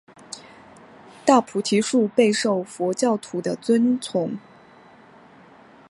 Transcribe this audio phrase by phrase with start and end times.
[1.23, 4.31] 大菩提树备受佛教徒的尊崇。